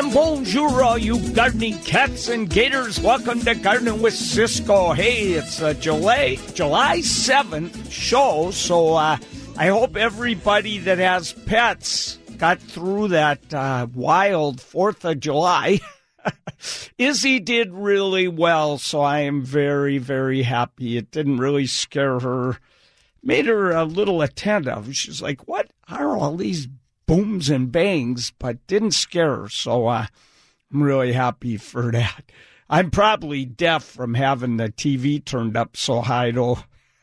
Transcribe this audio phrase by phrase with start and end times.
[0.00, 2.98] And bonjour, all you gardening cats and gators.
[2.98, 4.92] Welcome to Gardening with Ciscoe.
[4.92, 9.18] Hey, it's a July July 7th show, so uh,
[9.58, 15.80] I hope everybody that has pets got through that uh, wild 4th of July.
[16.96, 20.96] Izzy did really well, so I am very, very happy.
[20.96, 22.56] It didn't really scare her,
[23.22, 24.96] made her a little attentive.
[24.96, 26.68] She's like, What are all these
[27.10, 29.48] booms and bangs, but didn't scare her.
[29.48, 30.06] So uh,
[30.72, 32.22] I'm really happy for that.
[32.68, 36.60] I'm probably deaf from having the TV turned up so high, though.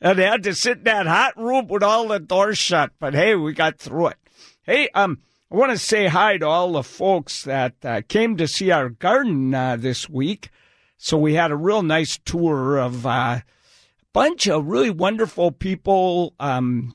[0.00, 2.92] and I had to sit in that hot room with all the doors shut.
[3.00, 4.18] But hey, we got through it.
[4.62, 5.18] Hey, um,
[5.50, 8.90] I want to say hi to all the folks that uh, came to see our
[8.90, 10.50] garden uh, this week.
[10.98, 13.44] So we had a real nice tour of uh, a
[14.12, 16.34] bunch of really wonderful people.
[16.38, 16.94] Um,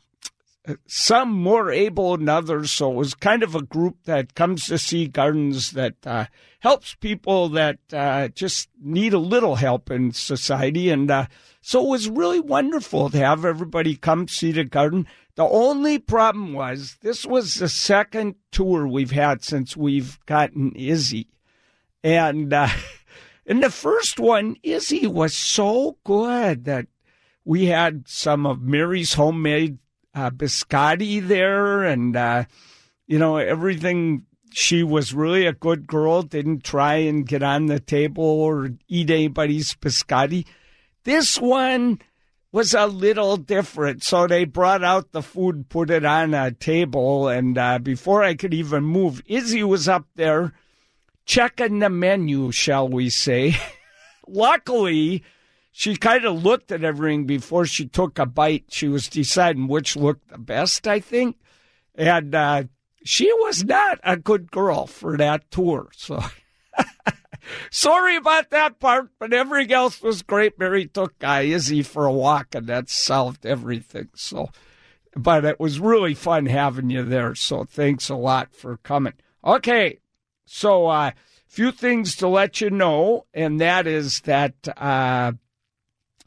[0.87, 2.71] some more able than others.
[2.71, 6.25] So it was kind of a group that comes to see gardens that uh,
[6.59, 10.89] helps people that uh, just need a little help in society.
[10.89, 11.27] And uh,
[11.61, 15.07] so it was really wonderful to have everybody come see the garden.
[15.35, 21.27] The only problem was this was the second tour we've had since we've gotten Izzy.
[22.03, 22.69] And uh,
[23.45, 26.87] in the first one, Izzy was so good that
[27.43, 29.77] we had some of Mary's homemade
[30.15, 32.45] uh, biscotti there, and uh,
[33.05, 34.25] you know everything.
[34.51, 36.21] She was really a good girl.
[36.21, 40.45] Didn't try and get on the table or eat anybody's biscotti.
[41.03, 41.99] This one
[42.53, 44.01] was a little different.
[44.01, 48.33] So they brought out the food, put it on a table, and uh, before I
[48.33, 50.53] could even move, Izzy was up there
[51.25, 53.57] checking the menu, shall we say.
[54.27, 55.21] Luckily,
[55.77, 58.67] she kind of looked at everything before she took a bite.
[58.69, 61.35] She was deciding which looked the best, I think.
[61.93, 62.63] And uh,
[63.03, 65.89] she was not a good girl for that tour.
[65.93, 66.23] So
[67.71, 70.57] sorry about that part, but everything else was great.
[70.57, 74.07] Mary took uh, Izzy for a walk, and that solved everything.
[74.15, 74.47] So,
[75.13, 77.35] but it was really fun having you there.
[77.35, 79.15] So thanks a lot for coming.
[79.43, 79.99] Okay,
[80.45, 81.11] so a uh,
[81.49, 84.53] few things to let you know, and that is that.
[84.77, 85.33] Uh,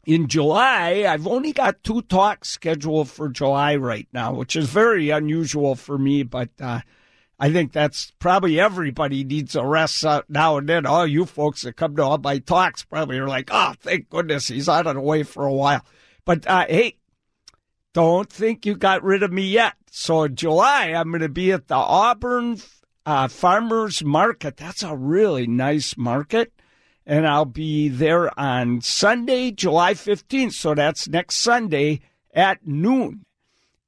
[0.09, 5.11] in July, I've only got two talks scheduled for July right now, which is very
[5.11, 6.79] unusual for me, but uh,
[7.39, 10.87] I think that's probably everybody needs a rest now and then.
[10.87, 14.47] All you folks that come to all my talks probably are like, oh, thank goodness
[14.47, 15.85] he's out of the way for a while.
[16.25, 16.97] But uh, hey,
[17.93, 19.75] don't think you got rid of me yet.
[19.91, 22.57] So in July, I'm going to be at the Auburn
[23.05, 24.57] uh, Farmers Market.
[24.57, 26.51] That's a really nice market
[27.09, 30.53] and I'll be there on Sunday, July 15th.
[30.53, 32.01] So that's next Sunday
[32.35, 33.25] at noon.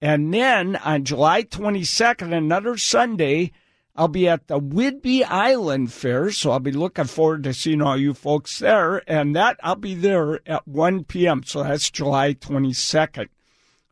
[0.01, 3.51] And then on July 22nd, another Sunday,
[3.95, 6.31] I'll be at the Whidbey Island Fair.
[6.31, 9.03] So I'll be looking forward to seeing all you folks there.
[9.07, 11.43] And that I'll be there at 1 p.m.
[11.43, 13.29] So that's July 22nd.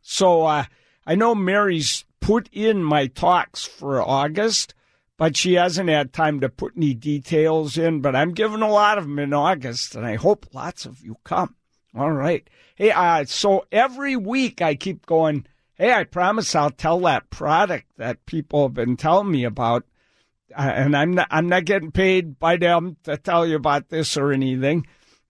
[0.02, 0.64] So uh,
[1.06, 4.74] I know Mary's put in my talks for August
[5.20, 8.00] but she hasn't had time to put any details in.
[8.00, 11.18] But I'm giving a lot of them in August, and I hope lots of you
[11.24, 11.56] come.
[11.94, 12.48] All right.
[12.74, 15.44] Hey, uh, so every week I keep going,
[15.74, 19.84] hey, I promise I'll tell that product that people have been telling me about.
[20.56, 24.16] Uh, and I'm not, I'm not getting paid by them to tell you about this
[24.16, 24.86] or anything.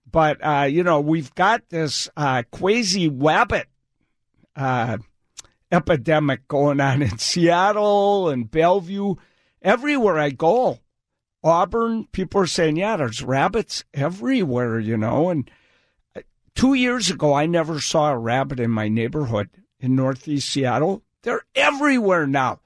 [0.09, 3.65] But, uh, you know, we've got this uh, quasi wabbit
[4.55, 4.99] uh,
[5.69, 9.15] epidemic going on in Seattle and Bellevue
[9.61, 10.79] everywhere I go.
[11.43, 15.29] Auburn, people are saying, yeah, there's rabbits everywhere, you know.
[15.29, 15.49] And
[16.15, 16.21] uh,
[16.53, 21.03] two years ago, I never saw a rabbit in my neighborhood in Northeast Seattle.
[21.23, 22.59] They're everywhere now.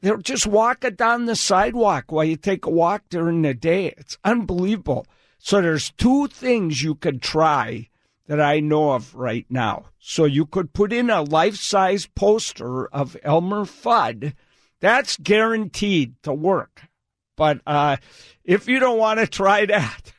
[0.00, 3.94] They're just walking down the sidewalk while you take a walk during the day.
[3.96, 5.06] It's unbelievable.
[5.38, 7.88] So there's two things you could try
[8.26, 9.86] that I know of right now.
[9.98, 14.34] So you could put in a life-size poster of Elmer Fudd
[14.84, 16.82] that's guaranteed to work.
[17.36, 17.96] But uh,
[18.44, 20.12] if you don't want to try that,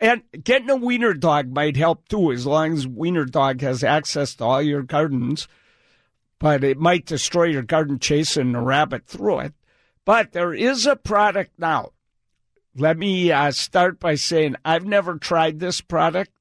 [0.00, 4.34] and getting a wiener dog might help too, as long as wiener dog has access
[4.34, 5.46] to all your gardens.
[6.40, 9.54] But it might destroy your garden chasing a rabbit through it.
[10.04, 11.90] But there is a product now.
[12.74, 16.32] Let me uh, start by saying I've never tried this product,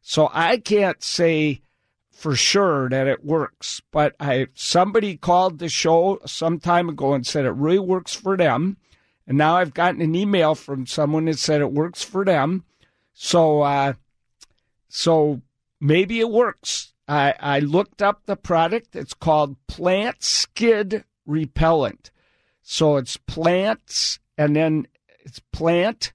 [0.00, 1.60] so I can't say
[2.20, 3.80] for sure that it works.
[3.90, 8.36] But I somebody called the show some time ago and said it really works for
[8.36, 8.76] them.
[9.26, 12.64] And now I've gotten an email from someone that said it works for them.
[13.14, 13.94] So uh,
[14.88, 15.40] so
[15.80, 16.92] maybe it works.
[17.08, 18.94] I, I looked up the product.
[18.94, 22.10] It's called Plantskydd Repellent.
[22.62, 24.86] So it's plants and then
[25.24, 26.12] it's plant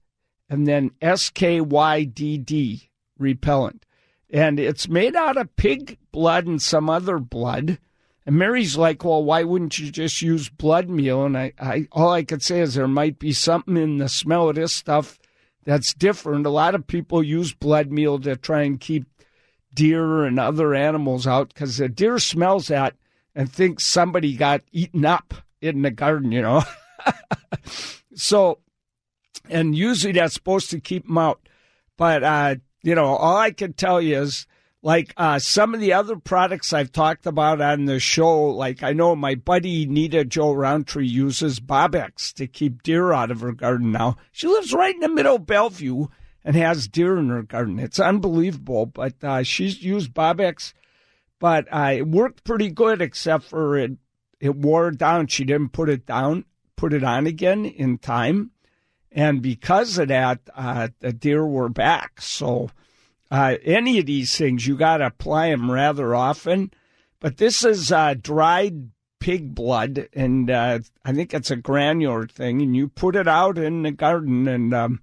[0.48, 3.85] and then S K Y D D repellent.
[4.30, 7.78] And it's made out of pig blood and some other blood.
[8.26, 11.24] And Mary's like, well, why wouldn't you just use blood meal?
[11.24, 14.48] And I, I all I could say is there might be something in the smell
[14.48, 15.20] of this stuff
[15.64, 16.46] that's different.
[16.46, 19.04] A lot of people use blood meal to try and keep
[19.72, 22.94] deer and other animals out because the deer smells that
[23.34, 26.62] and thinks somebody got eaten up in the garden, you know.
[28.14, 28.58] so,
[29.48, 31.40] and usually that's supposed to keep them out.
[31.96, 34.46] But, uh, you know, all I can tell you is
[34.80, 38.92] like uh, some of the other products I've talked about on the show, like I
[38.92, 44.16] know my buddy Nita-Jo Rountree uses Bobbex to keep deer out of her garden now.
[44.30, 46.06] She lives right in the middle of Bellevue
[46.44, 47.80] and has deer in her garden.
[47.80, 50.72] It's unbelievable, but uh, she's used Bobbex,
[51.40, 53.92] but uh, it worked pretty good except for it
[54.38, 55.26] it wore down.
[55.26, 56.44] She didn't put it down,
[56.76, 58.52] put it on again in time,
[59.16, 62.20] and because of that, uh, the deer were back.
[62.20, 62.68] So
[63.30, 66.70] uh, any of these things, you got to apply them rather often.
[67.18, 72.60] But this is uh, dried pig blood, and uh, I think it's a granular thing,
[72.60, 74.46] and you put it out in the garden.
[74.46, 75.00] And um,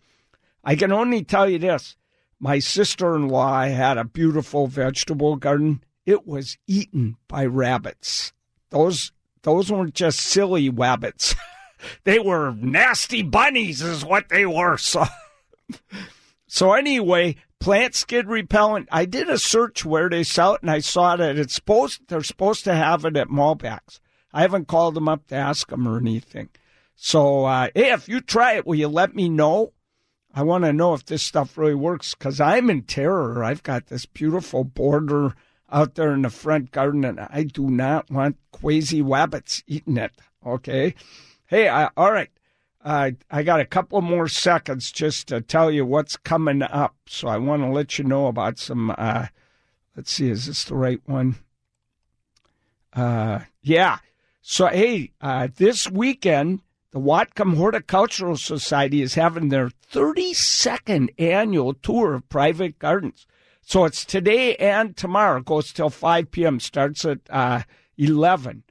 [0.64, 1.96] I can only tell you this
[2.40, 5.84] my sister in law had a beautiful vegetable garden.
[6.06, 8.32] It was eaten by rabbits.
[8.70, 9.12] Those
[9.42, 11.34] those weren't just silly rabbits.
[12.04, 14.78] they were nasty bunnies, is what they were.
[14.78, 15.06] So,
[16.48, 18.90] so anyway, Plantskydd repellent.
[18.92, 22.24] I did a search where they sell it, and I saw that it's supposed they're
[22.24, 24.00] supposed to have it at Molbak's.
[24.34, 26.50] I haven't called them up to ask them or anything.
[26.96, 29.74] So, uh, hey, if you try it, will you let me know?
[30.34, 33.44] I want to know if this stuff really works because I'm in terror.
[33.44, 35.36] I've got this beautiful border
[35.72, 40.12] out there in the front garden, and I do not want crazy rabbits eating it.
[40.46, 40.96] Okay.
[41.54, 42.32] Hey, I, all right.
[42.84, 46.96] Uh, I got a couple more seconds just to tell you what's coming up.
[47.06, 48.92] So I want to let you know about some.
[48.98, 49.28] Uh,
[49.96, 51.36] let's see, is this the right one?
[52.92, 54.00] Uh, yeah.
[54.42, 62.16] So, hey, uh, this weekend, the Whatcom Horticultural Society is having their 32nd annual tour
[62.16, 63.28] of private gardens.
[63.62, 65.38] So it's today and tomorrow.
[65.38, 67.62] It goes till 5 p.m., starts at uh,
[67.96, 68.64] 11.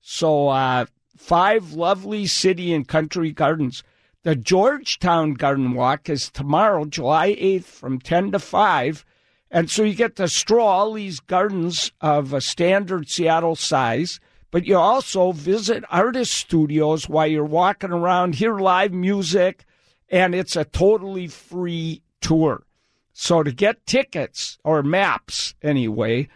[0.00, 0.86] So, uh,
[1.20, 3.84] five lovely city and country gardens.
[4.22, 9.04] The Georgetown Garden Walk is tomorrow, July 8th, from 10 to 5.
[9.50, 14.18] And so you get to stroll all these gardens of a standard Seattle size,
[14.50, 19.66] but you also visit artist studios while you're walking around, hear live music,
[20.08, 22.64] and it's a totally free tour.
[23.12, 26.28] So to get tickets or maps anyway,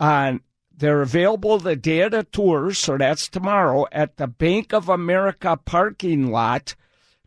[0.00, 0.40] on
[0.76, 5.58] they're available the day of the tour, so that's tomorrow at the Bank of America
[5.64, 6.74] parking lot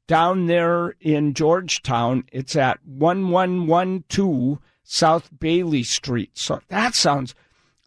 [0.08, 2.24] down there in Georgetown.
[2.32, 6.32] It's at 1112 South Bailey Street.
[6.38, 7.36] So that sounds.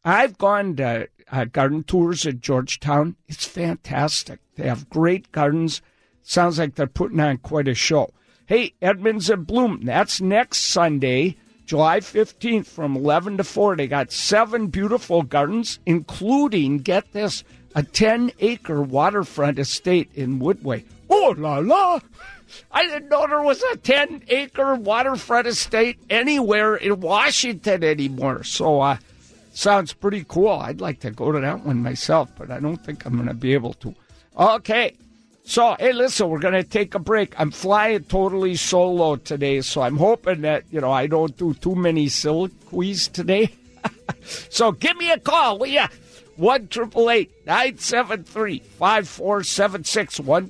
[0.05, 3.17] I've gone to uh, garden tours at Georgetown.
[3.29, 4.41] It's fantastic.
[4.57, 5.83] They have great gardens.
[6.23, 8.13] Sounds like they're putting on quite a show.
[8.47, 11.37] Hey, Edmonds in Bloom, that's next Sunday.
[11.71, 13.77] July 15th from 11 to 4.
[13.77, 17.45] They got seven beautiful gardens, including, get this,
[17.77, 20.85] a 10 acre waterfront estate in Woodway.
[21.09, 22.01] Oh la la!
[22.73, 28.43] I didn't know there was a 10 acre waterfront estate anywhere in Washington anymore.
[28.43, 28.97] So, uh,
[29.53, 30.49] sounds pretty cool.
[30.49, 33.35] I'd like to go to that one myself, but I don't think I'm going to
[33.35, 33.95] be able to.
[34.37, 34.97] Okay.
[35.51, 37.35] So, hey, listen, we're going to take a break.
[37.37, 41.75] I'm flying totally solo today, so I'm hoping that, you know, I don't do too
[41.75, 43.53] many soliloquies today.
[44.49, 45.87] so give me a call, will you?
[46.37, 50.21] 1 973 5476.
[50.21, 50.49] 1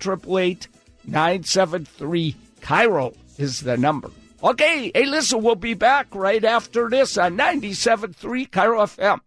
[1.07, 4.11] 973 KIRO is the number.
[4.45, 9.21] Okay, hey, listen, we'll be back right after this on 97.3 KIRO FM.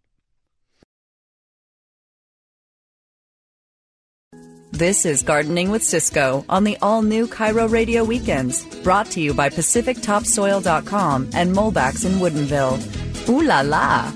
[4.73, 9.31] This is Gardening with Ciscoe on the all new KIRO Radio Weekends, brought to you
[9.31, 13.29] by PacificTopsoil.com and Molbak's in Woodinville.
[13.29, 14.09] Ooh la la!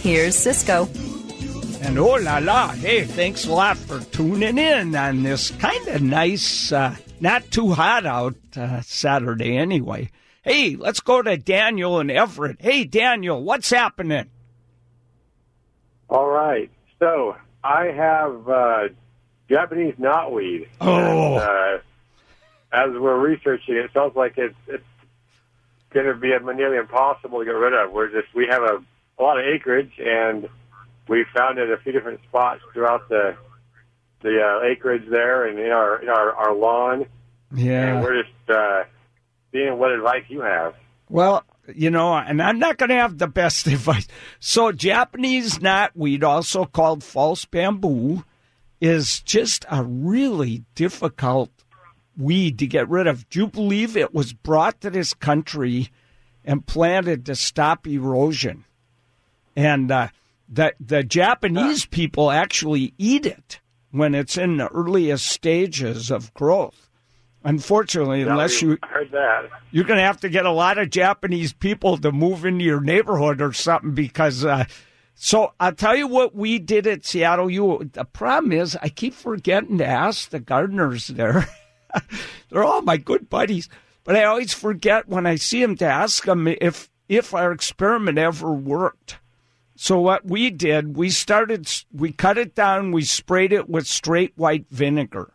[0.00, 0.88] Here's Ciscoe.
[1.82, 2.70] And oh la la!
[2.72, 7.70] Hey, thanks a lot for tuning in on this kind of nice, uh, not too
[7.70, 10.10] hot out uh, Saturday anyway.
[10.42, 12.60] Hey, let's go to Daniel and Everett.
[12.60, 14.28] Hey, Daniel, what's happening?
[16.10, 16.72] All right.
[16.98, 18.88] So I have uh,
[19.52, 20.68] Japanese knotweed.
[20.80, 20.96] Oh.
[20.96, 21.78] And, uh,
[22.72, 24.84] as we're researching, it sounds like it's it's
[25.90, 27.92] going to be nearly impossible to get rid of.
[27.92, 28.82] We're just we have a,
[29.18, 30.48] a lot of acreage, and
[31.06, 33.36] we found it a few different spots throughout the
[34.22, 37.04] the uh, acreage there and in our in our, our lawn.
[37.54, 37.96] Yeah.
[37.96, 38.84] And we're just uh,
[39.52, 40.74] seeing what advice you have.
[41.10, 41.44] Well,
[41.74, 44.08] you know, and I'm not going to have the best advice.
[44.40, 48.24] So, Japanese knotweed, also called false bamboo,
[48.82, 51.50] is just a really difficult
[52.18, 53.28] weed to get rid of.
[53.30, 55.90] Do you believe it was brought to this country
[56.44, 58.64] and planted to stop erosion?
[59.54, 60.08] And uh,
[60.48, 63.60] the the Japanese people actually eat it
[63.92, 66.90] when it's in the earliest stages of growth.
[67.44, 71.52] Unfortunately, unless you heard that, you're going to have to get a lot of Japanese
[71.52, 74.44] people to move into your neighborhood or something because.
[74.44, 74.64] Uh,
[75.14, 77.90] so I'll tell you what we did at Seattle U.
[77.92, 81.48] The problem is I keep forgetting to ask the gardeners there.
[82.50, 83.68] They're all my good buddies,
[84.04, 88.18] but I always forget when I see them to ask them if if our experiment
[88.18, 89.18] ever worked.
[89.76, 94.32] So what we did, we started, we cut it down, we sprayed it with straight
[94.36, 95.34] white vinegar.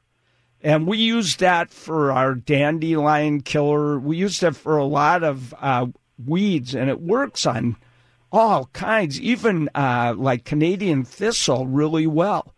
[0.62, 4.00] And we used that for our dandelion killer.
[4.00, 5.88] We used it for a lot of uh,
[6.26, 7.76] weeds, and it works on
[8.32, 12.54] all kinds, even uh, like Canadian thistle, really well.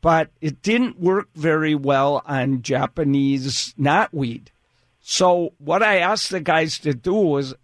[0.00, 4.48] But it didn't work very well on Japanese knotweed.
[5.00, 7.54] So what I asked the guys to do was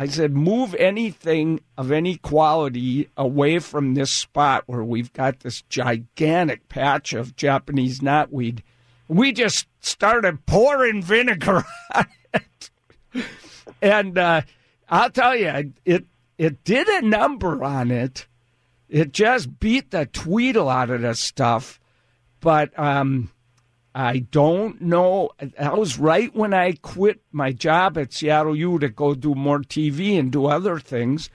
[0.00, 5.60] I said, move anything of any quality away from this spot where we've got this
[5.68, 8.60] gigantic patch of Japanese knotweed.
[9.08, 12.70] We just started pouring vinegar on it.
[13.82, 14.40] And uh,
[14.88, 16.06] I'll tell you, it
[16.40, 18.26] it did a number on it.
[18.88, 21.78] It just beat the tweedle out of this stuff.
[22.40, 23.30] But um,
[23.94, 25.32] I don't know.
[25.58, 29.58] That was right when I quit my job at Seattle U to go do more
[29.58, 31.28] TV and do other things.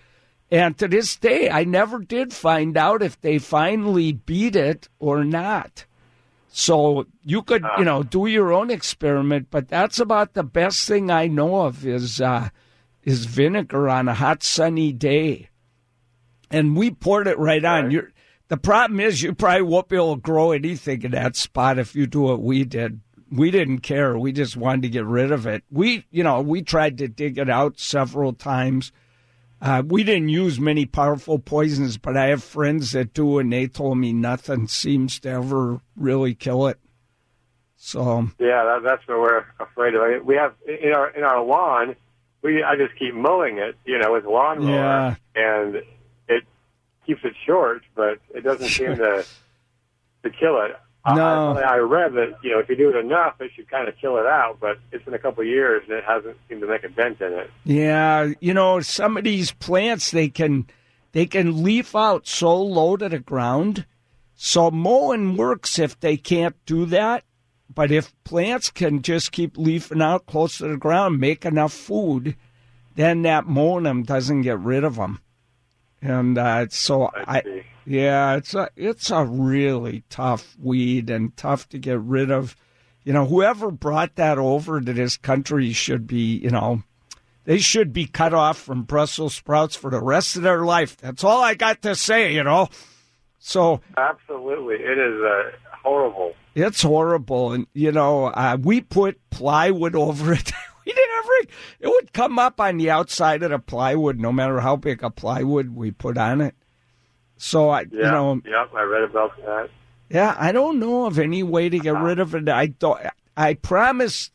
[0.49, 5.23] And to this day, I never did find out if they finally beat it or
[5.23, 5.85] not.
[6.49, 11.11] So you could, you know, do your own experiment, but that's about the best thing
[11.11, 12.49] I know of is uh,
[13.05, 15.49] is vinegar on a hot sunny day.
[16.51, 17.91] And we poured it right on.
[17.91, 18.11] You're,
[18.49, 21.95] the problem is you probably won't be able to grow anything in that spot if
[21.95, 22.99] you do what we did.
[23.31, 24.17] We didn't care.
[24.17, 25.63] We just wanted to get rid of it.
[25.71, 28.91] We, you know, we tried to dig it out several times.
[29.61, 33.67] Uh, we didn't use many powerful poisons, but I have friends that do, and they
[33.67, 36.79] told me nothing seems to ever really kill it.
[37.75, 40.01] So yeah, that, that's what we're afraid of.
[40.01, 41.95] I mean, we have in our in our lawn.
[42.45, 45.15] We I just keep mowing it, you know, with lawnmower, Yeah.
[45.35, 45.75] and
[46.29, 46.43] it
[47.05, 49.25] keeps it short, but it doesn't seem to
[50.23, 50.75] to kill it.
[51.07, 51.51] No.
[51.57, 53.95] I, I read that you know if you do it enough, it should kind of
[53.99, 54.59] kill it out.
[54.61, 57.19] But it's been a couple of years and it hasn't seemed to make a dent
[57.21, 57.51] in it.
[57.63, 60.67] Yeah, you know, some of these plants they can
[61.11, 63.85] they can leaf out so low to the ground.
[64.35, 67.23] So mowing works if they can't do that.
[67.73, 72.35] But if plants can just keep leafing out close to the ground, make enough food,
[72.95, 75.19] then that mowing them doesn't get rid of them.
[76.01, 81.67] And uh, so I I, yeah, it's a it's a really tough weed and tough
[81.69, 82.55] to get rid of.
[83.03, 86.83] You know, whoever brought that over to this country should be, you know,
[87.43, 90.97] they should be cut off from Brussels sprouts for the rest of their life.
[90.97, 92.69] That's all I got to say, you know.
[93.37, 95.51] So Absolutely, it is uh,
[95.83, 96.33] horrible.
[96.55, 100.51] It's horrible, and you know, uh, we put plywood over it.
[100.85, 101.49] we did every.
[101.81, 105.09] It would come up on the outside of the plywood, no matter how big a
[105.09, 106.55] plywood we put on it.
[107.37, 109.69] So I, Yeah, you know, yep, I read about that.
[110.09, 112.47] yeah, I don't know of any way to get rid of it.
[112.47, 113.01] I don't.
[113.35, 114.31] I promise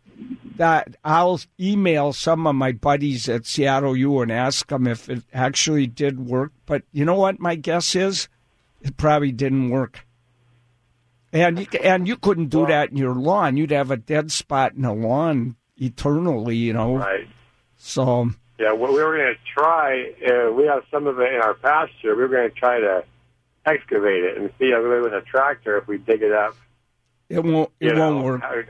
[0.57, 5.23] that I'll email some of my buddies at Seattle U and ask them if it
[5.33, 6.53] actually did work.
[6.67, 7.41] But you know what?
[7.41, 8.29] My guess is
[8.83, 10.05] it probably didn't work.
[11.33, 13.57] And you, and you couldn't do that in your lawn.
[13.57, 16.97] You'd have a dead spot in the lawn eternally, you know.
[16.97, 17.29] Right.
[17.77, 21.41] So Yeah, what we were going to try, uh, we have some of it in
[21.41, 22.17] our pasture.
[22.17, 23.05] We were going to try to
[23.65, 26.57] excavate it and see, uh, with a tractor, if we dig it up.
[27.29, 27.71] it won't.
[27.79, 28.41] It you know, won't work.
[28.43, 28.63] how-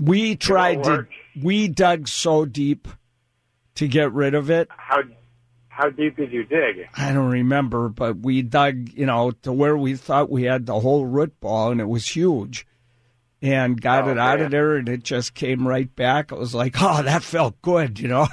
[0.00, 0.90] We tried to.
[0.90, 1.10] work.
[1.42, 2.86] We dug so deep
[3.74, 4.68] to get rid of it.
[4.70, 5.02] How
[5.76, 6.86] how deep did you dig?
[6.96, 10.78] I don't remember, but we dug, you know, to where we thought we had the
[10.78, 12.64] whole root ball, and it was huge.
[13.42, 14.44] And got Oh, it out man.
[14.46, 16.30] of there, and it just came right back.
[16.30, 18.28] It was like, oh, that felt good, you know.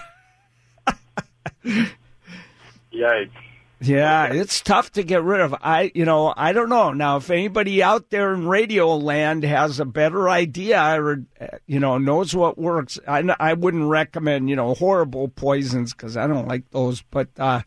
[2.94, 3.30] Yikes!
[3.84, 5.56] Yeah, it's tough to get rid of.
[5.60, 6.92] I, you know, I don't know.
[6.94, 11.80] Now, if anybody out there in radio land has a better idea or, uh, you
[11.80, 16.48] know, knows what works, I, I wouldn't recommend, you know, horrible poisons because I don't
[16.48, 17.02] like those.
[17.02, 17.62] But, uh,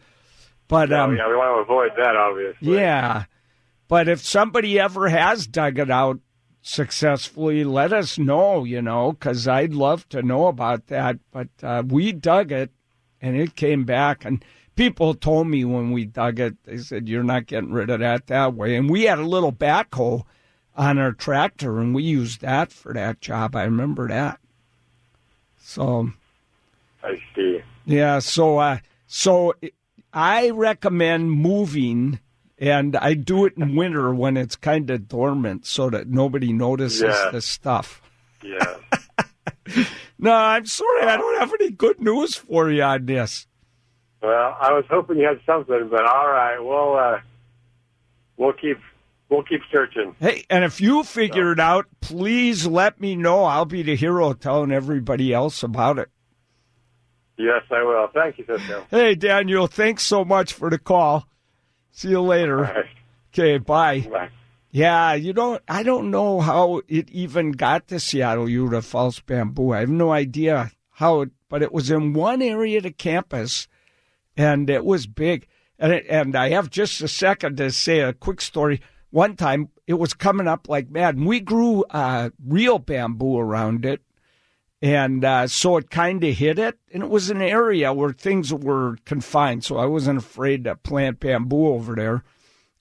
[0.68, 2.78] but, Oh, um, yeah, we want to avoid that, obviously.
[2.78, 3.24] Yeah.
[3.88, 6.20] but if somebody ever has dug it out
[6.78, 11.18] successfully, let us know, you know, because I'd love to know about that.
[11.32, 12.70] But uh, we dug it
[13.20, 14.24] and it came back.
[14.24, 14.44] And
[14.76, 18.26] people told me when we dug it, they said, You're not getting rid of that
[18.28, 18.76] that way.
[18.76, 20.24] And we had a little backhoe
[20.76, 23.54] on our tractor and we used that for that job.
[23.56, 24.40] I remember that.
[25.58, 26.10] So.
[27.02, 27.60] I see.
[27.86, 28.18] Yeah.
[28.18, 29.54] So, uh, so
[30.12, 32.18] I recommend moving
[32.58, 37.02] and I do it in winter when it's kind of dormant so that nobody notices
[37.02, 37.30] Yeah.
[37.32, 38.00] the stuff.
[38.42, 38.76] Yeah.
[40.16, 43.46] No, I'm sorry, I don't have any good news for you on this.
[44.24, 47.20] Well, I was hoping you had something, but all right, we'll uh,
[48.38, 48.78] we'll keep
[49.28, 50.16] we'll keep searching.
[50.18, 53.44] Hey, and if you figure it out, please let me know.
[53.44, 56.08] I'll be the hero telling everybody else about it.
[57.36, 58.08] Yes, I will.
[58.14, 58.86] Thank you, Ciscoe.
[58.90, 61.28] Hey, Daniel, thanks so much for the call.
[61.90, 62.56] See you later.
[62.58, 62.86] Right.
[63.32, 64.00] Okay, bye.
[64.00, 64.30] Bye.
[64.70, 65.62] Yeah, you don't.
[65.68, 69.72] I don't know how it even got to Seattle U to false bamboo.
[69.72, 73.68] I have no idea how, it, but it was in one area of the campus,
[74.36, 75.46] and it was big.
[75.78, 78.80] And it, and I have just a second to say a quick story.
[79.10, 83.84] One time, it was coming up like mad, and we grew uh, real bamboo around
[83.84, 84.02] it,
[84.82, 86.78] and uh, so it kind of hit it.
[86.92, 91.20] And it was an area where things were confined, so I wasn't afraid to plant
[91.20, 92.24] bamboo over there.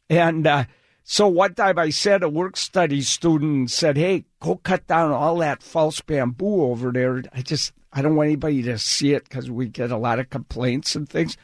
[0.10, 0.66] And uh,
[1.04, 5.38] so one time I said a work study student said, "Hey, go cut down all
[5.38, 9.50] that false bamboo over there." I just I don't want anybody to see it because
[9.50, 11.38] we get a lot of complaints and things.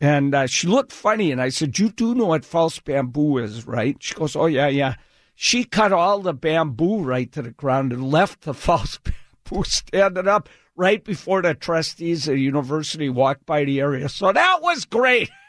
[0.00, 3.66] And uh, she looked funny, and I said, "You do know what false bamboo is,
[3.66, 4.96] right?" She goes, "Oh yeah, yeah."
[5.34, 10.28] She cut all the bamboo right to the ground and left the false bamboo standing
[10.28, 14.08] up right before the trustees of the university walked by the area.
[14.08, 15.30] So that was great.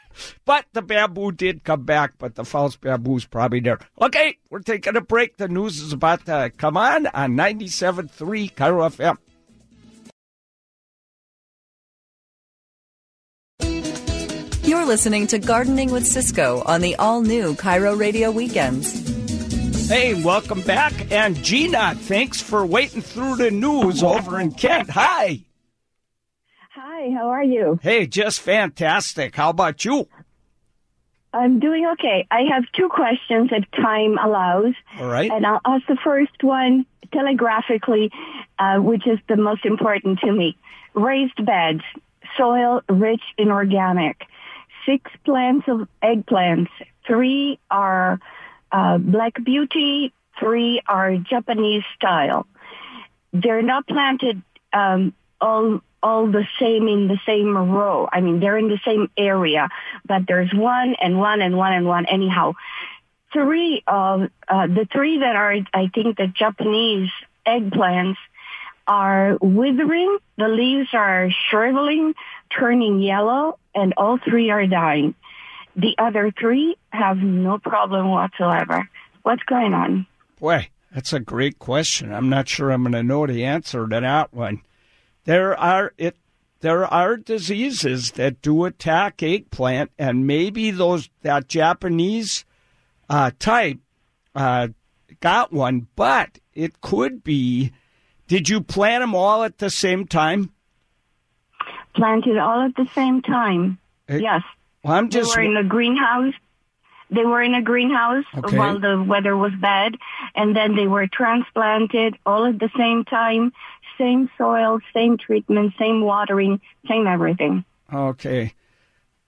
[0.44, 3.80] But the bamboo did come back, but the false bamboo's probably there.
[4.00, 5.38] Okay, we're taking a break.
[5.38, 9.16] The news is about to come on on 97.3 KIRO FM.
[14.64, 19.88] You're listening to Gardening with Ciscoe on the all new KIRO Radio Weekends.
[19.88, 21.12] Hey, welcome back.
[21.12, 24.88] And Gina, thanks for waiting through the news over in Kent.
[24.88, 25.40] Hi.
[26.74, 27.78] Hi, how are you?
[27.82, 29.36] Hey, just fantastic.
[29.36, 30.08] How about you?
[31.34, 32.26] I'm doing okay.
[32.30, 34.72] I have two questions if time allows.
[34.98, 35.30] All right.
[35.30, 38.10] And I'll ask the first one telegraphically,
[38.58, 40.56] uh, which is the most important to me.
[40.94, 41.82] Raised beds,
[42.38, 44.22] soil rich in organic,
[44.86, 46.70] six plants of eggplants.
[47.06, 48.20] Three are
[48.72, 52.46] uh, Black Beauty, three are Japanese style.
[53.32, 54.42] They're not planted
[54.72, 58.06] um, all all the same in the same row.
[58.12, 59.70] I mean, they're in the same area,
[60.04, 62.04] but there's one and one and one and one.
[62.04, 62.52] Anyhow,
[63.32, 67.10] three of uh, the three that are, I think, the Japanese
[67.46, 68.16] eggplants
[68.86, 70.18] are withering.
[70.36, 72.14] The leaves are shriveling,
[72.50, 75.14] turning yellow, and all three are dying.
[75.76, 78.88] The other three have no problem whatsoever.
[79.22, 80.06] What's going on?
[80.38, 82.12] Boy, that's a great question.
[82.12, 84.62] I'm not sure I'm going to know the answer to that one.
[85.24, 86.16] There are it.
[86.60, 92.44] There are diseases that do attack eggplant, and maybe those that Japanese
[93.10, 93.80] uh, type
[94.34, 94.68] uh,
[95.20, 97.72] got one, but it could be.
[98.26, 100.53] Did you plant them all at the same time?
[101.94, 103.78] Planted all at the same time.
[104.08, 104.42] Eh, yes.
[104.82, 106.34] Well, I'm They were in a greenhouse.
[107.10, 108.58] They were in a greenhouse Okay.
[108.58, 109.96] while the weather was bad,
[110.34, 113.52] and then they were transplanted all at the same time.
[113.98, 117.64] Same soil, same treatment, same watering, same everything.
[117.92, 118.54] Okay.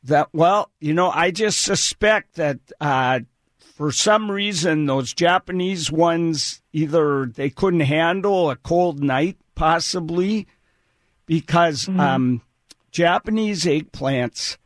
[0.05, 3.21] That well, you know, I just suspect that uh,
[3.61, 10.49] for some reason those Japanese ones either they couldn't handle a cold night, possibly,
[11.27, 12.41] because um,
[12.97, 14.57] Japanese eggplants,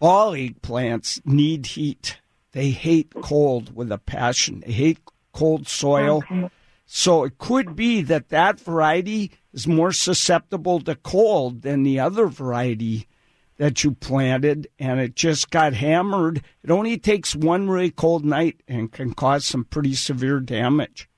[0.00, 2.18] all eggplants need heat.
[2.52, 4.62] They hate cold with a passion.
[4.64, 5.00] They hate
[5.32, 6.18] cold soil.
[6.18, 6.50] Okay.
[6.86, 12.28] So it could be that that variety is more susceptible to cold than the other
[12.28, 13.08] variety
[13.56, 16.44] that you planted, and it just got hammered.
[16.62, 21.08] It only takes one really cold night and can cause some pretty severe damage.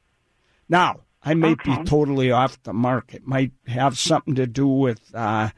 [0.71, 1.77] Now, I may Okay.
[1.77, 3.13] be totally off the mark.
[3.13, 5.51] It might have something to do with, uh,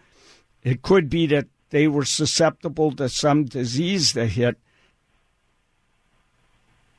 [0.68, 4.56] it could be that they were susceptible to some disease that hit.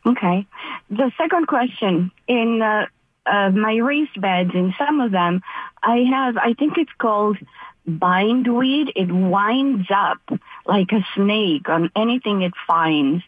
[0.05, 0.45] Okay.
[0.89, 2.85] The second question in uh,
[3.25, 5.41] uh, my raised beds, in some of them,
[5.83, 7.37] I have, I think it's called
[7.85, 8.91] bindweed.
[8.95, 10.21] It winds up
[10.65, 13.23] like a snake on anything it finds.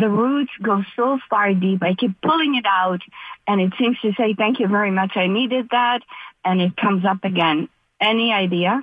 [0.00, 1.82] the roots go so far deep.
[1.82, 3.00] I keep pulling it out
[3.46, 5.12] and it seems to say, thank you very much.
[5.16, 6.00] I needed that.
[6.44, 7.68] And it comes up again.
[8.00, 8.82] Any idea?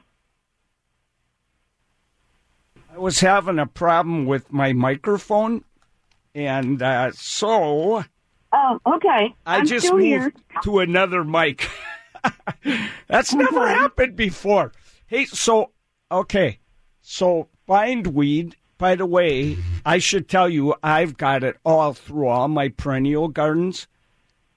[2.94, 5.64] I was having a problem with my microphone.
[6.36, 8.04] And uh, so.
[8.54, 9.34] Oh, okay.
[9.48, 10.34] I I'm just still moved here.
[10.64, 11.68] to another mic.
[13.08, 13.74] That's never Okay.
[13.74, 14.72] happened before.
[15.08, 15.72] Hey, so,
[16.12, 16.60] okay.
[17.02, 22.48] So, bindweed, by the way, I should tell you, I've got it all through all
[22.48, 23.88] my perennial gardens.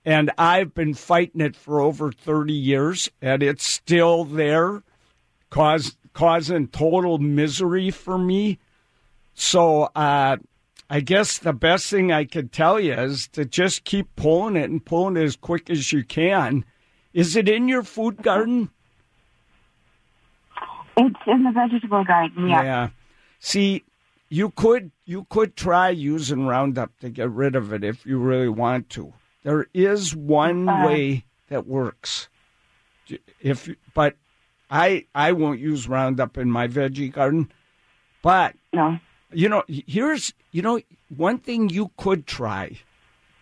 [0.04, 4.82] And I've been fighting it for over 30 years, and it's still there,
[5.50, 8.58] cause, causing total misery for me.
[9.34, 10.38] So, uh,
[10.88, 14.70] I guess the best thing I could tell you is to just keep pulling it
[14.70, 16.64] and pulling it as quick as you can.
[17.12, 18.70] Is it in your food garden?
[20.96, 22.62] It's in the vegetable garden, yeah.
[22.62, 22.88] yeah.
[23.38, 23.84] See,
[24.30, 28.48] you could you could try using Roundup to get rid of it if you really
[28.48, 29.12] want to.
[29.42, 30.86] There is one Uh.
[30.86, 32.30] way that works.
[33.42, 34.16] If but
[34.70, 37.50] I I won't use Roundup in my veggie garden,
[38.22, 38.98] but No.
[39.32, 40.80] you know, here's you know
[41.14, 42.78] one thing you could try,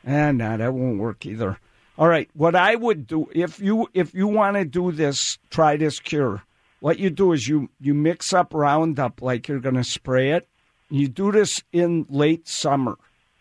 [0.06, 1.58] ah, and no, that won't work either.
[1.96, 5.76] All right, what I would do if you if you want to do this, try
[5.76, 6.42] this cure.
[6.80, 10.48] What you do is you you mix up Roundup like you're going to spray it.
[10.90, 12.98] You do this in late summer.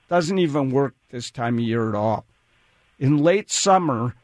[0.07, 2.25] Doesn't even work this time of year at all.
[2.99, 4.15] In late summer,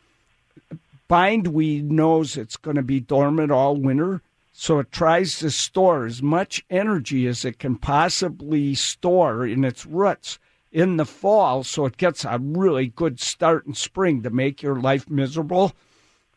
[1.09, 4.21] bindweed knows it's going to be dormant all winter,
[4.53, 9.85] so it tries to store as much energy as it can possibly store in its
[9.85, 10.39] roots
[10.71, 14.79] in the fall, so it gets a really good start in spring to make your
[14.79, 15.73] life miserable.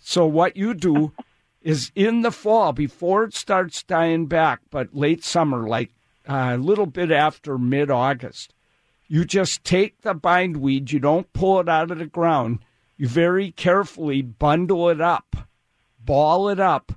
[0.00, 1.12] So what you do
[1.62, 5.90] is in the fall, before it starts dying back, but late summer, like
[6.28, 8.54] uh, a little bit after mid August,
[9.06, 12.60] you just take the bindweed, you don't pull it out of the ground,
[13.02, 15.34] you very carefully bundle it up,
[15.98, 16.92] ball it up,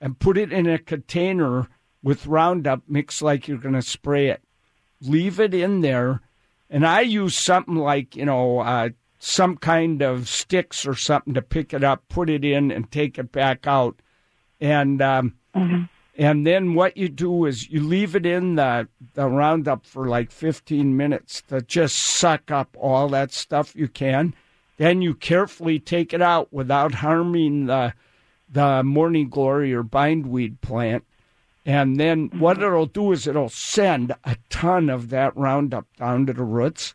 [0.00, 1.66] and put it in a container
[2.00, 4.40] with Roundup mixed like you're going to spray it.
[5.00, 6.20] Leave it in there,
[6.70, 11.42] and I use something like, you know, uh, some kind of sticks or something to
[11.42, 14.00] pick it up, put it in, and take it back out.
[14.60, 15.34] And um,
[16.16, 20.30] and then what you do is you leave it in the, the Roundup for like
[20.30, 24.36] 15 minutes to just suck up all that stuff you can.
[24.78, 27.92] Then you carefully take it out without harming the
[28.50, 31.04] the morning glory or bindweed plant.
[31.66, 32.40] And then mm-hmm.
[32.40, 36.94] what it'll do is it'll send a ton of that Roundup down to the roots.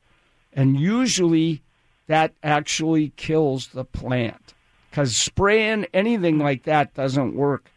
[0.51, 1.61] And usually
[2.07, 4.55] that actually kills the plant
[4.89, 7.69] because spraying anything like that doesn't work.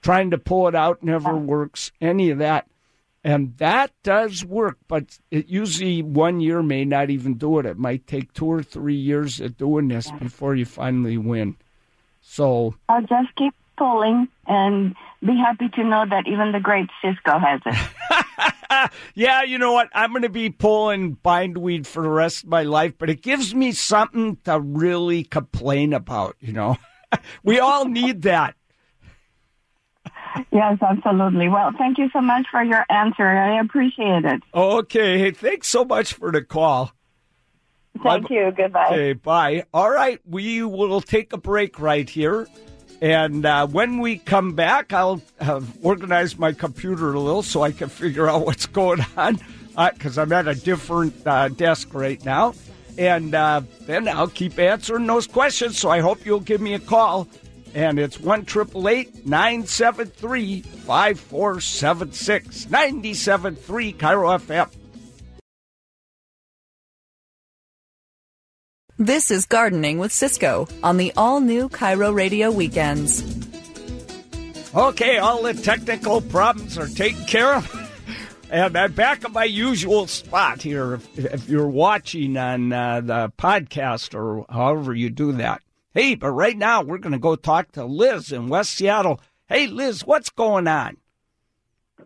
[0.00, 1.36] Trying to pull it out never oh.
[1.36, 2.66] works, any of that.
[3.28, 7.66] And that does work, but it usually one year may not even do it.
[7.66, 11.56] It might take two or three years of doing this before you finally win.
[12.22, 17.38] So, I'll just keep pulling and be happy to know that even the great Ciscoe
[17.38, 18.90] has it.
[19.14, 19.90] yeah, you know what?
[19.92, 23.54] I'm going to be pulling bindweed for the rest of my life, but it gives
[23.54, 26.78] me something to really complain about, you know?
[27.42, 28.54] we all need that.
[30.52, 31.48] Yes, absolutely.
[31.48, 33.26] Well, thank you so much for your answer.
[33.26, 34.42] I appreciate it.
[34.54, 35.18] Okay.
[35.18, 36.92] Hey, thanks so much for the call.
[38.02, 38.52] Thank you.
[38.56, 38.88] Goodbye.
[38.90, 39.64] Okay, bye.
[39.74, 42.46] All right, we will take a break right here.
[43.00, 47.72] And uh, when we come back, I'll have organized my computer a little so I
[47.72, 49.38] can figure out what's going on
[49.94, 52.54] because I'm at a different uh, desk right now.
[52.96, 55.78] And uh, then I'll keep answering those questions.
[55.78, 57.28] So I hope you'll give me a call.
[57.74, 64.70] And it's 1 973 5476 973 KIRO FM.
[69.00, 73.22] This is Gardening with Ciscoe on the all new KIRO Radio Weekends.
[74.74, 77.84] Okay, all the technical problems are taken care of.
[78.50, 83.30] And I'm back at my usual spot here if, if you're watching on uh, the
[83.36, 85.60] podcast or however you do that.
[85.94, 89.20] Hey, but right now we're going to go talk to Liz in West Seattle.
[89.46, 90.98] Hey, Liz, what's going on?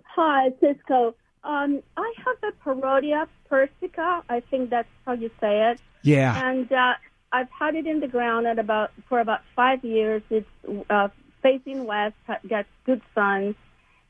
[0.04, 1.14] Hi, Ciscoe.
[1.42, 4.22] Um, I have a Parrotia persica.
[4.28, 5.80] I think that's how you say it.
[6.02, 6.48] Yeah.
[6.48, 6.94] And uh,
[7.32, 10.22] I've had it in the ground at about for about five years.
[10.30, 10.46] It's
[10.88, 11.08] uh,
[11.42, 12.14] facing west,
[12.46, 13.56] gets good sun,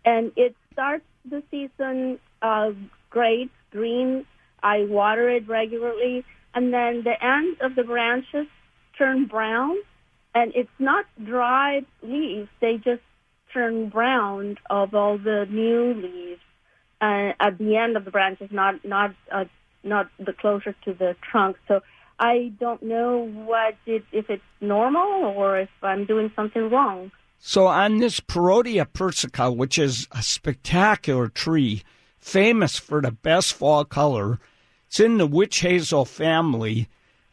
[0.04, 2.72] and it starts the season uh,
[3.08, 4.26] great, green.
[4.62, 8.46] I water it regularly, and then the end of the branches
[9.02, 9.76] turn brown,
[10.34, 12.48] and it's not dried leaves.
[12.60, 13.02] They just
[13.52, 16.40] turn brown of all the new leaves
[17.00, 19.44] uh, at the end of the branches, not not uh,
[19.82, 21.56] not the closer to the trunk.
[21.66, 21.80] So
[22.20, 27.10] I don't know what it, if it's normal or if I'm doing something wrong.
[27.40, 31.82] So on this Parrotia persica, which is a spectacular tree,
[32.20, 34.38] famous for the best fall color,
[34.86, 36.88] it's in the witch hazel family.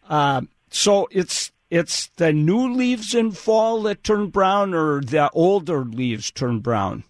[0.10, 5.86] Uh, so it's it's the new leaves in fall that turn brown, or the older
[5.86, 7.03] leaves turn brown.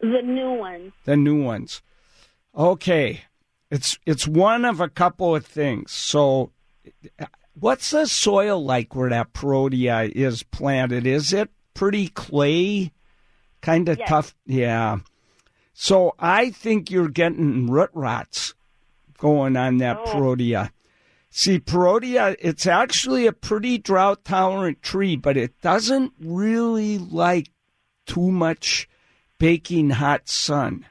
[0.00, 0.92] The new ones.
[1.04, 1.82] The new ones.
[2.54, 3.22] Okay,
[3.70, 5.92] it's it's one of a couple of things.
[5.92, 6.52] So,
[7.58, 11.06] what's the soil like where that Parrotia is planted?
[11.06, 12.92] Is it pretty clay,
[13.60, 14.08] kind of yes.
[14.08, 14.34] tough?
[14.46, 14.98] Yeah.
[15.78, 18.54] So I think you're getting root rots
[19.18, 20.04] going on that Oh.
[20.06, 20.70] Parrotia.
[21.38, 27.50] See, Parrotia, it's actually a pretty drought tolerant tree, but it doesn't really like
[28.06, 28.88] too much
[29.36, 30.86] baking hot sun.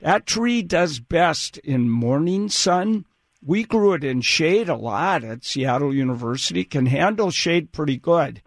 [0.00, 3.04] That tree does best in morning sun.
[3.40, 8.42] We grew it in shade a lot at Seattle University, can handle shade pretty good.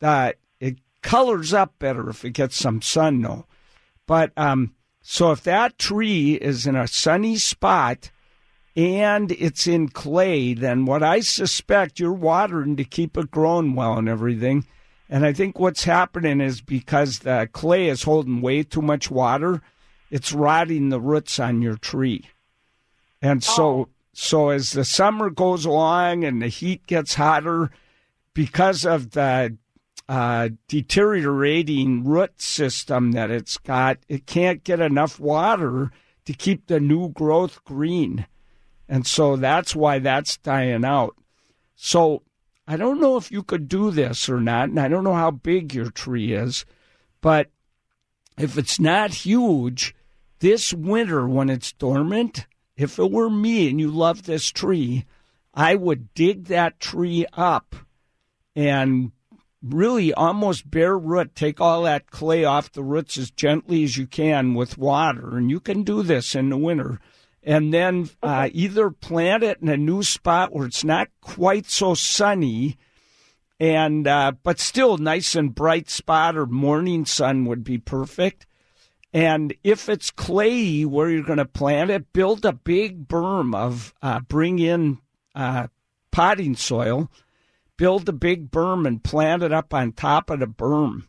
[0.00, 3.46] That it colors up better if it gets some sun, though.
[4.08, 8.10] But um, so if that tree is in a sunny spot
[8.80, 13.98] and it's in clay, then what I suspect you're watering to keep it growing well
[13.98, 14.64] and everything.
[15.08, 19.60] And I think what's happening is because the clay is holding way too much water,
[20.10, 22.24] it's rotting the roots on your tree.
[23.20, 27.70] And so so as the summer goes along and the heat gets hotter,
[28.34, 29.56] because of the
[30.08, 35.90] uh, deteriorating root system that it's got, it can't get enough water
[36.24, 38.26] to keep the new growth green.
[38.90, 41.14] And so that's why that's dying out.
[41.76, 42.24] So
[42.66, 45.30] I don't know if you could do this or not, and I don't know how
[45.30, 46.66] big your tree is,
[47.20, 47.50] but
[48.36, 49.94] if it's not huge,
[50.40, 55.04] this winter when it's dormant, if it were me and you love this tree,
[55.54, 57.76] I would dig that tree up
[58.56, 59.12] and
[59.62, 64.08] really almost bare root, take all that clay off the roots as gently as you
[64.08, 65.36] can with water.
[65.36, 66.98] And you can do this in the winter.
[67.42, 71.94] And then uh, either plant it in a new spot where it's not quite so
[71.94, 72.76] sunny,
[73.58, 78.46] and uh, but still nice and bright spot or morning sun would be perfect.
[79.12, 83.94] And if it's clayey where you're going to plant it, build a big berm of
[84.02, 84.98] uh, bring in
[85.34, 85.68] uh,
[86.10, 87.10] potting soil,
[87.76, 91.04] build a big berm and plant it up on top of the berm,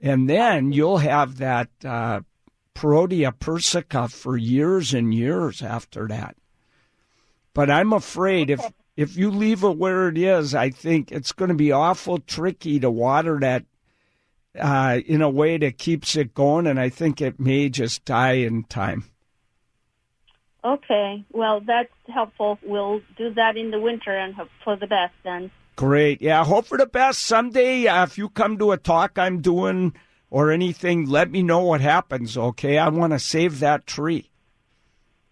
[0.00, 1.70] and then you'll have that
[2.76, 6.36] Parrotia persica for years and years after that.
[7.54, 8.60] But I'm afraid if
[8.96, 12.78] if you leave it where it is, I think it's going to be awful tricky
[12.80, 13.64] to water that
[14.58, 18.32] uh, in a way that keeps it going, and I think it may just die
[18.32, 19.04] in time.
[20.64, 21.24] Okay.
[21.32, 22.58] Well, that's helpful.
[22.62, 25.50] We'll do that in the winter and hope for the best then.
[25.76, 26.20] Great.
[26.20, 27.20] Yeah, hope for the best.
[27.20, 29.94] Someday, uh, if you come to a talk I'm doing
[30.30, 32.78] or anything, let me know what happens, okay?
[32.78, 34.30] I want to save that tree.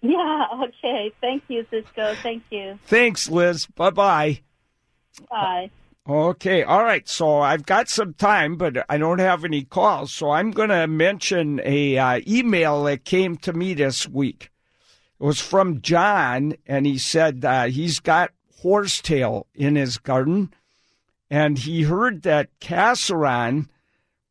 [0.00, 1.12] Yeah, okay.
[1.20, 2.14] Thank you, Ciscoe.
[2.22, 2.78] Thank you.
[2.85, 3.66] Thanks, Liz.
[3.66, 4.40] Bye bye.
[5.30, 5.70] Bye.
[6.07, 7.09] Okay, all right.
[7.09, 10.12] So I've got some time, but I don't have any calls.
[10.12, 14.50] So I'm going to mention a uh, email that came to me this week.
[15.18, 20.52] It was from John, and he said uh, he's got horsetail in his garden,
[21.30, 23.68] and he heard that Casoron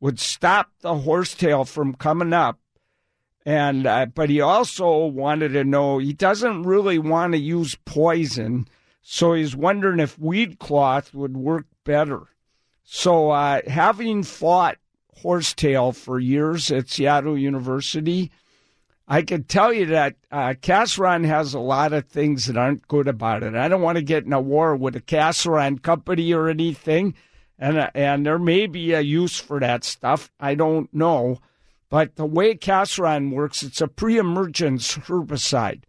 [0.04, 2.60] would stop the horsetail from coming up.
[3.46, 8.68] And uh, but he also wanted to know he doesn't really want to use poison,
[9.02, 12.24] so he's wondering if weed cloth would work better.
[12.84, 14.78] So uh, having fought
[15.22, 18.30] horsetail for years at Seattle University,
[19.08, 23.08] I can tell you that uh, Casoron has a lot of things that aren't good
[23.08, 23.56] about it.
[23.56, 27.16] I don't want to get in a war with a Casoron company or anything,
[27.64, 30.30] and and there may be a use for that stuff.
[30.38, 31.40] I don't know,
[31.90, 35.84] but the way Casoron works, it's a pre-emergence herbicide.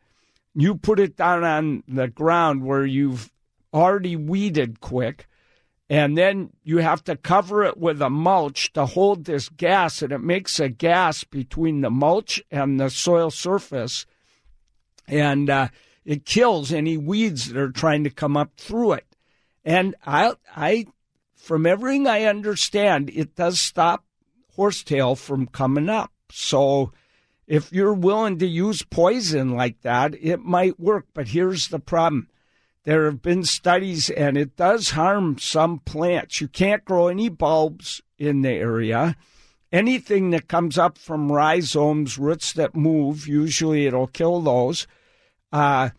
[0.55, 3.33] You put it down on the ground where you've
[3.73, 5.27] already weeded quick,
[5.91, 10.13] and then you have to cover it with a mulch to hold this gas, and
[10.13, 14.07] it makes a gas between the mulch and the soil surface,
[15.09, 15.69] and uh,
[16.05, 19.07] it kills any weeds that are trying to come up through it.
[19.65, 20.87] And I, I,
[21.45, 24.05] from everything I understand, it does stop
[24.57, 26.11] horsetail from coming up.
[26.31, 26.93] So
[27.47, 31.07] if you're willing to use poison like that, it might work.
[31.13, 32.29] But here's the problem.
[32.85, 36.41] There have been studies, and it does harm some plants.
[36.41, 39.17] You can't grow any bulbs in the area.
[39.73, 44.87] Anything that comes up from rhizomes, roots that move, usually it'll kill those.
[45.53, 45.91] Uh,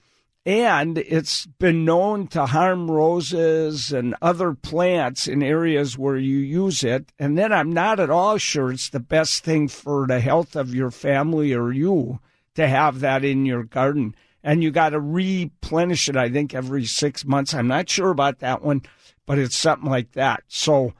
[0.45, 6.83] and it's been known to harm roses and other plants in areas where you use
[6.83, 7.11] it.
[7.17, 10.75] And then I'm not at all sure it's the best thing for the health of
[10.75, 12.19] your family or you
[12.53, 14.15] to have that in your garden.
[14.43, 17.55] And you got to replenish it, I think, every six months.
[17.55, 18.83] I'm not sure about that one,
[19.25, 20.43] but it's something like that.
[20.47, 20.93] So,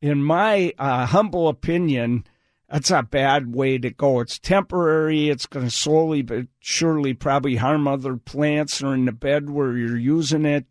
[0.00, 2.24] in my uh, humble opinion,
[2.68, 4.20] that's a bad way to go.
[4.20, 5.28] It's temporary.
[5.28, 9.76] It's going to slowly but surely probably harm other plants or in the bed where
[9.76, 10.66] you're using it.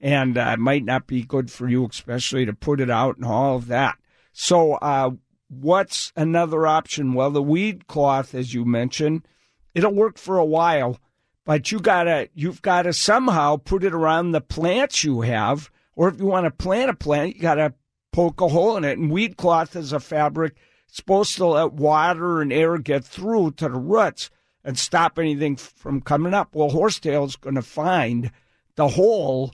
[0.00, 3.24] And uh, it might not be good for you, especially to put it out and
[3.24, 3.96] all of that.
[4.32, 5.10] So, uh,
[5.48, 7.14] what's another option?
[7.14, 9.26] Well, the weed cloth, as you mentioned,
[9.74, 10.98] it'll work for a while,
[11.44, 15.70] but you gotta, you've got to somehow put it around the plants you have.
[15.94, 17.72] Or if you want to plant a plant, you got to
[18.12, 18.98] poke a hole in it.
[18.98, 20.56] And weed cloth is a fabric
[20.96, 24.30] supposed to let water and air get through to the roots
[24.64, 26.54] and stop anything from coming up.
[26.54, 28.30] Well, horsetail's going to find
[28.74, 29.52] the hole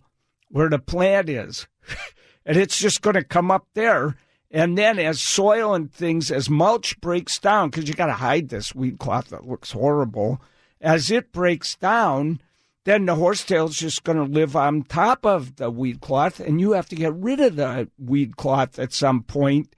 [0.48, 1.66] where the plant is,
[2.46, 4.16] and it's just going to come up there.
[4.50, 8.50] And then, as soil and things, as mulch breaks down, because you got to hide
[8.50, 10.42] this weed cloth that looks horrible,
[10.81, 12.40] as it breaks down,
[12.85, 16.72] then the horsetail's just going to live on top of the weed cloth, and you
[16.72, 19.74] have to get rid of the weed cloth at some point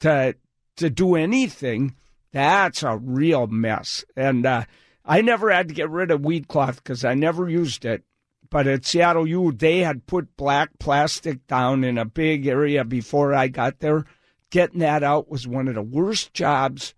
[0.00, 0.34] to
[0.78, 1.94] to do anything,
[2.32, 4.04] that's a real mess.
[4.16, 4.64] And uh,
[5.04, 8.04] I never had to get rid of weed cloth because I never used it.
[8.50, 13.34] But at Seattle U, they had put black plastic down in a big area before
[13.34, 14.04] I got there.
[14.50, 16.94] Getting that out was one of the worst jobs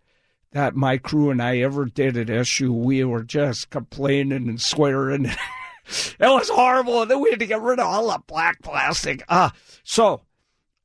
[0.53, 2.73] that my crew and I ever did at SU.
[2.73, 5.27] We were just complaining and swearing.
[5.87, 7.03] it was horrible.
[7.03, 9.25] And then we had to get rid of all the black plastic.
[9.29, 9.51] Uh,
[9.83, 10.23] so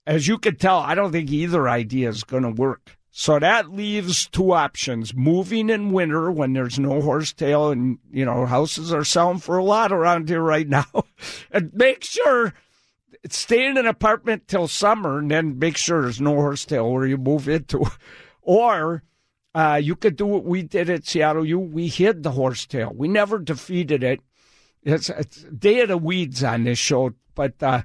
[0.05, 2.97] as you can tell, I don't think either idea is going to work.
[3.17, 8.45] So that leaves two options: moving in winter when there's no horsetail, and you know
[8.45, 10.85] houses are selling for a lot around here right now,
[11.51, 12.53] and make sure
[13.29, 17.17] stay in an apartment till summer, and then make sure there's no horsetail where you
[17.17, 17.85] move into,
[18.41, 19.01] or
[19.55, 21.57] uh, you could do what we did at Seattle U.
[21.57, 22.91] We hid the horsetail.
[22.93, 24.19] We never defeated it.
[24.83, 27.63] It's, it's day of the weeds on this show, but.
[27.63, 27.83] Uh,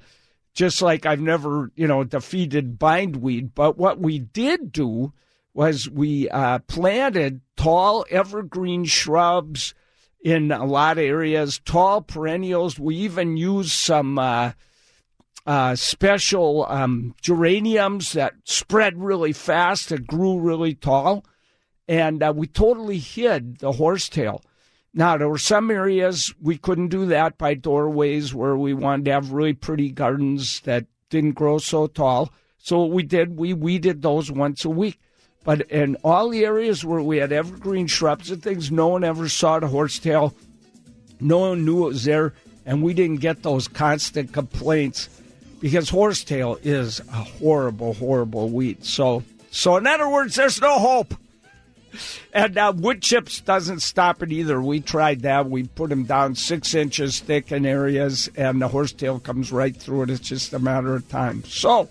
[0.52, 3.54] just like I've never, you know, defeated bindweed.
[3.54, 5.12] But what we did do
[5.54, 9.74] was we uh, planted tall evergreen shrubs
[10.22, 12.78] in a lot of areas, tall perennials.
[12.78, 14.52] We even used some uh,
[15.46, 21.24] uh, special um, geraniums that spread really fast, that grew really tall.
[21.88, 24.42] And uh, we totally hid the horsetail.
[24.92, 29.12] Now, there were some areas we couldn't do that by doorways where we wanted to
[29.12, 32.32] have really pretty gardens that didn't grow so tall.
[32.58, 34.98] So what we did, we weeded those once a week.
[35.44, 39.28] But in all the areas where we had evergreen shrubs and things, no one ever
[39.28, 40.34] saw the horsetail.
[41.20, 42.34] No one knew it was there,
[42.66, 45.08] and we didn't get those constant complaints
[45.60, 48.84] because horsetail is a horrible, horrible weed.
[48.84, 51.14] So, so in other words, there's no hope.
[52.32, 54.60] And uh, wood chips doesn't stop it either.
[54.60, 55.48] We tried that.
[55.48, 60.02] We put them down six inches thick in areas, and the horsetail comes right through
[60.02, 60.10] it.
[60.10, 61.44] It's just a matter of time.
[61.44, 61.88] So,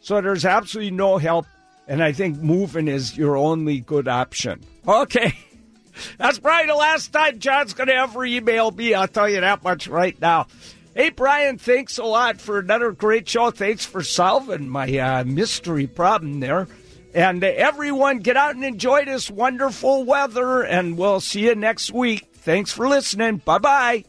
[0.00, 1.46] so there's absolutely no help,
[1.88, 4.60] and I think moving is your only good option.
[4.86, 5.34] Okay.
[6.18, 8.94] That's probably the last time John's going to ever email me.
[8.94, 10.46] I'll tell you that much right now.
[10.94, 13.50] Hey, Brian, thanks a lot for another great show.
[13.50, 16.66] Thanks for solving my uh, mystery problem there.
[17.14, 22.28] And everyone, get out and enjoy this wonderful weather, and we'll see you next week.
[22.32, 23.38] Thanks for listening.
[23.38, 24.04] Bye bye.